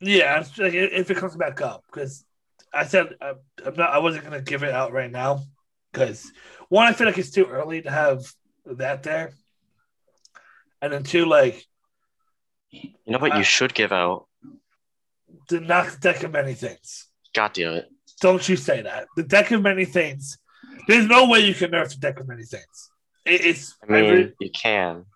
[0.00, 2.24] Yeah, like if it comes back up, because
[2.72, 3.90] I said I, I'm not.
[3.90, 5.42] I wasn't gonna give it out right now,
[5.92, 6.30] because
[6.68, 8.32] one, I feel like it's too early to have
[8.66, 9.32] that there,
[10.80, 11.64] and then two, like
[12.70, 14.26] You know what Uh, you should give out?
[15.48, 17.08] the not deck of many things.
[17.34, 17.88] God damn it.
[18.20, 19.08] Don't you say that?
[19.16, 20.38] The deck of many things.
[20.86, 22.90] There's no way you can nerf the deck of many things.
[23.24, 25.06] It, it's I mean, you can.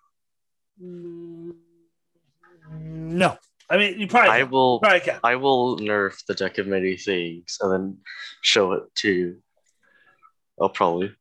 [2.77, 3.37] No.
[3.69, 4.51] I mean, you probably I can.
[4.51, 5.19] will probably can.
[5.23, 7.97] I will nerf the deck of many things and then
[8.41, 9.41] show it to you.
[10.61, 11.13] I'll probably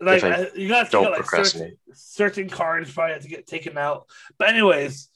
[0.00, 3.28] like I I, you got to don't think like certain, certain cards probably have to
[3.28, 4.06] get taken out.
[4.38, 5.08] But anyways,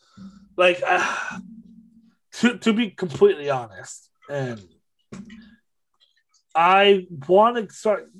[0.57, 1.39] like uh,
[2.35, 4.63] to to be completely honest, and
[6.55, 8.11] I want to start.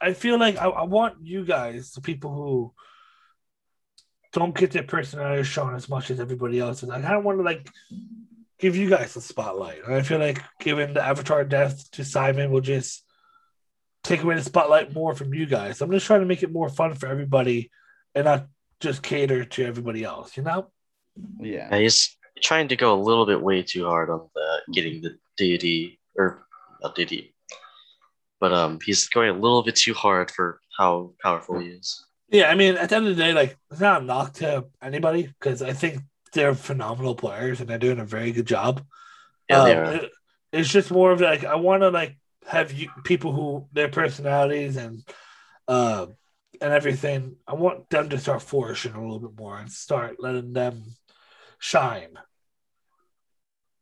[0.00, 2.72] I feel like I, I want you guys, the people who
[4.34, 7.38] don't get their personality shown as much as everybody else, and I kind of want
[7.38, 7.70] to like
[8.58, 9.84] give you guys the spotlight.
[9.84, 13.04] And I feel like giving the Avatar death to Simon will just
[14.02, 15.80] take away the spotlight more from you guys.
[15.80, 17.70] I'm just trying to make it more fun for everybody
[18.14, 18.48] and not
[18.80, 20.70] just cater to everybody else, you know?
[21.40, 21.68] Yeah.
[21.70, 25.16] Yeah, he's trying to go a little bit way too hard on the getting the
[25.36, 26.46] deity or
[26.82, 27.34] not deity,
[28.40, 32.04] but um, he's going a little bit too hard for how powerful he is.
[32.28, 34.66] Yeah, I mean, at the end of the day, like, it's not a knock to
[34.82, 38.84] anybody because I think they're phenomenal players and they're doing a very good job.
[39.48, 39.92] Yeah, they Um, are.
[39.94, 40.12] it-
[40.52, 44.76] it's just more of like, I want to, like, have you people who their personalities
[44.76, 45.06] and,
[45.68, 46.06] uh,
[46.60, 50.52] and everything, I want them to start flourishing a little bit more and start letting
[50.52, 50.84] them
[51.58, 52.16] shine.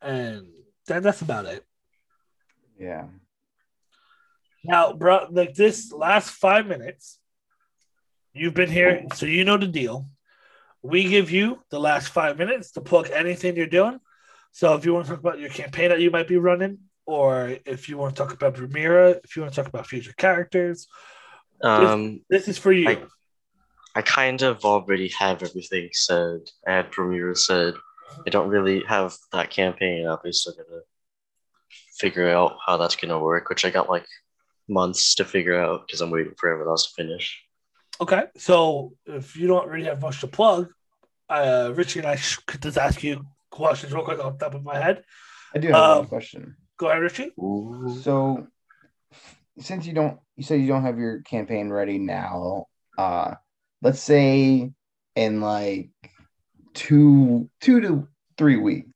[0.00, 0.48] And
[0.86, 1.64] that, that's about it.
[2.78, 3.08] Yeah.
[4.64, 7.18] Now, bro, like this last five minutes,
[8.32, 10.06] you've been here, so you know the deal.
[10.82, 14.00] We give you the last five minutes to plug anything you're doing.
[14.52, 17.56] So if you want to talk about your campaign that you might be running, or
[17.64, 20.88] if you want to talk about Ramira, if you want to talk about future characters,
[21.62, 22.88] Um, this is for you.
[22.88, 23.06] I-
[23.94, 26.50] I kind of already have everything said.
[26.66, 27.74] I had Premier said.
[28.26, 30.22] I don't really have that campaign up.
[30.24, 30.80] I still gonna
[31.98, 34.06] figure out how that's gonna work, which I got like
[34.66, 37.44] months to figure out because I'm waiting for everyone else to finish.
[38.02, 40.68] Okay, so if you don't really have much to plug,
[41.28, 44.64] uh, Richie and I could just ask you questions real quick off the top of
[44.64, 45.04] my head.
[45.54, 46.56] I do have Um, one question.
[46.78, 47.30] Go ahead, Richie.
[47.38, 47.98] Ooh.
[48.02, 48.46] So,
[49.58, 52.66] since you don't you said you don't have your campaign ready now,
[52.98, 53.34] uh
[53.82, 54.72] let's say
[55.14, 55.90] in like
[56.74, 58.88] two two to three weeks,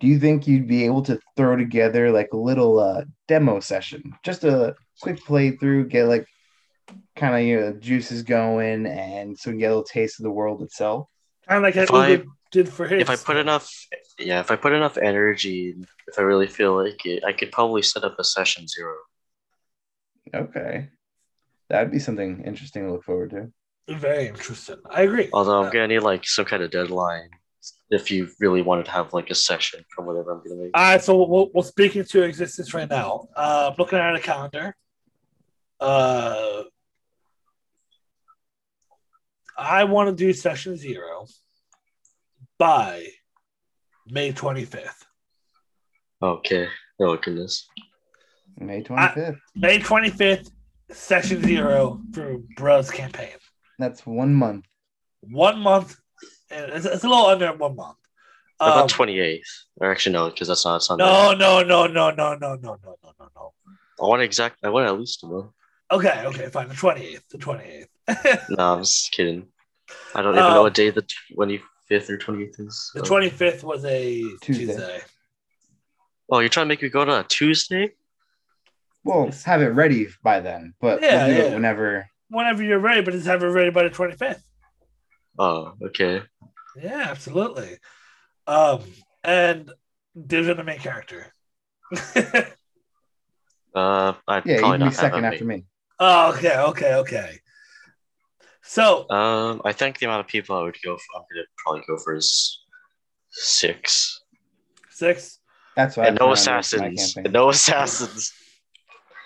[0.00, 4.02] do you think you'd be able to throw together like a little uh demo session?
[4.24, 6.26] Just a quick playthrough, get like
[7.18, 10.30] kind of your juices going and so we can get a little taste of the
[10.30, 11.08] world itself.
[11.46, 13.02] Kind of like If what I- did for his.
[13.02, 13.70] If I put enough,
[14.18, 15.74] yeah, if I put enough energy,
[16.06, 18.94] if I really feel like it, I could probably set up a session zero.
[20.34, 20.88] Okay.
[21.68, 23.52] That'd be something interesting to look forward to.
[23.94, 24.76] Very interesting.
[24.90, 25.28] I agree.
[25.32, 27.28] Although I'm gonna need like some kind of deadline
[27.90, 30.70] if you really wanted to have like a session from whatever I'm gonna make.
[30.74, 33.28] All right, so we'll, we'll speak into existence right now.
[33.36, 34.74] Uh, looking at a calendar.
[35.80, 36.62] Uh,
[39.58, 41.26] I want to do session zero
[42.58, 43.04] by
[44.06, 45.04] May 25th.
[46.22, 46.68] Okay.
[47.00, 47.68] Oh goodness.
[48.56, 49.38] May 25th.
[49.56, 50.50] May 25th,
[50.90, 53.34] session zero for Bros campaign.
[53.80, 54.64] That's one month.
[55.20, 55.96] One month,
[56.50, 57.96] it's, it's a little under one month.
[58.60, 59.64] Um, about twenty eighth?
[59.76, 61.04] Or actually no, because that's not Sunday.
[61.04, 63.52] no, no, no, no, no, no, no, no, no, no, no.
[64.00, 64.58] I want exact.
[64.64, 65.50] I want at least a month.
[65.90, 66.68] Okay, okay, fine.
[66.68, 67.86] The 28th, the 28th.
[68.50, 69.46] No, I'm just kidding.
[70.14, 72.90] I don't even know Um, what day the twenty fifth or twenty eighth is.
[72.94, 74.66] The 25th was a Tuesday.
[74.66, 75.00] Tuesday.
[76.30, 77.92] Oh, you're trying to make me go on a Tuesday?
[79.04, 81.48] Well, have it ready by then, but Yeah, we'll do yeah.
[81.48, 82.08] it whenever.
[82.30, 84.42] Whenever you're ready, but just have it ready by the 25th.
[85.38, 86.22] Oh, okay.
[86.76, 87.78] Yeah, absolutely.
[88.46, 88.82] Um,
[89.24, 89.70] and
[90.26, 91.32] Div's the main character.
[93.74, 95.58] Uh, I'd Yeah, you probably can be second after many.
[95.58, 95.64] me.
[96.00, 97.38] oh, okay, okay, okay.
[98.68, 101.82] So, Um, I think the amount of people I would go for, I'm gonna probably
[101.88, 102.60] go for is
[103.30, 104.20] six.
[104.90, 105.38] six.
[105.74, 106.08] That's why.
[106.08, 107.16] And no assassins.
[107.16, 108.30] And no assassins.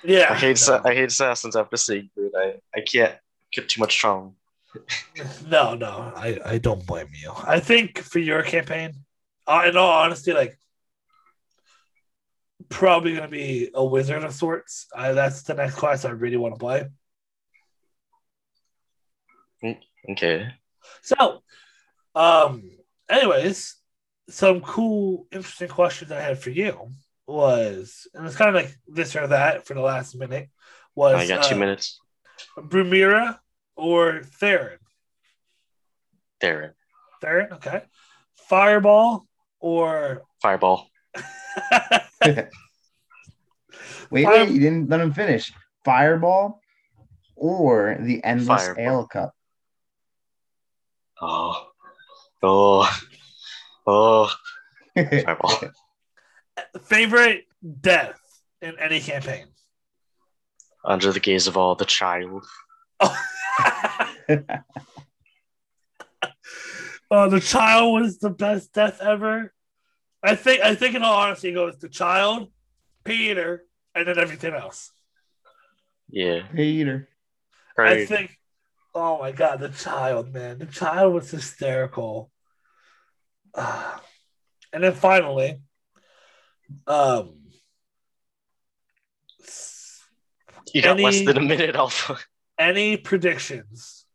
[0.05, 0.29] Yeah.
[0.31, 0.81] I hate no.
[0.85, 2.33] I hate assassins after seeing it.
[2.37, 3.17] I, I can't
[3.51, 4.37] get too much charm.
[5.49, 7.33] No, no, I, I don't blame you.
[7.45, 8.93] I think for your campaign,
[9.49, 10.57] uh, in all honesty, like
[12.69, 14.87] probably gonna be a wizard of sorts.
[14.97, 16.87] I, that's the next class I really want to play.
[20.11, 20.49] Okay.
[21.03, 21.43] So,
[22.15, 22.71] um,
[23.09, 23.77] anyways,
[24.29, 26.91] some cool, interesting questions I had for you
[27.27, 30.49] was, and it's kind of like this or that for the last minute.
[30.95, 31.99] Was I got two uh, minutes.
[32.59, 33.39] Brumira
[33.77, 34.79] or Theron?
[36.43, 36.73] Darren.
[37.21, 37.83] Theron, okay.
[38.35, 39.27] Fireball
[39.61, 40.89] or Fireball.
[42.25, 42.45] wait, Fire-
[44.11, 45.53] wait, you didn't let him finish.
[45.85, 46.61] Fireball
[47.37, 48.85] or the endless Fireball.
[48.85, 49.35] ale cup.
[51.23, 51.69] Oh.
[52.43, 52.91] Oh.
[53.87, 54.31] Oh.
[56.83, 57.45] Favorite
[57.81, 58.19] death
[58.61, 59.47] in any campaign?
[60.85, 62.45] Under the gaze of all the child.
[67.15, 69.53] Oh, the child was the best death ever.
[70.23, 70.63] I think.
[70.63, 72.51] I think, in all honesty, it goes the child,
[73.05, 73.65] Peter,
[73.95, 74.91] and then everything else.
[76.09, 76.41] Yeah.
[76.55, 77.11] Peter.
[77.77, 78.09] I Right.
[78.09, 78.39] think.
[78.95, 82.31] Oh my god, the child, man, the child was hysterical.
[83.55, 84.01] Ah.
[84.73, 85.61] and then finally,
[86.87, 87.39] um,
[90.73, 92.17] You got less than a minute, Alpha.
[92.59, 94.07] any predictions?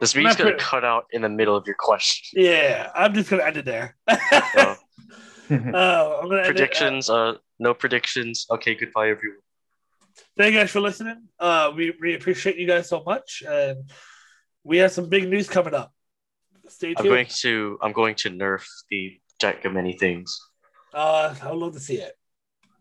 [0.00, 2.40] This I'm gonna pretty- cut out in the middle of your question.
[2.44, 3.96] Yeah, I'm just gonna end it there.
[4.08, 4.76] So,
[5.50, 8.46] Oh, I'm gonna end it, uh, predictions, uh, no predictions.
[8.50, 9.40] Okay, goodbye, everyone.
[10.36, 11.28] Thank you guys for listening.
[11.38, 13.90] Uh, we, we appreciate you guys so much, and
[14.64, 15.92] we have some big news coming up.
[16.68, 16.98] Stay tuned.
[16.98, 20.38] I'm going to I'm going to nerf the deck of many things.
[20.92, 22.12] Uh, I would love to see it.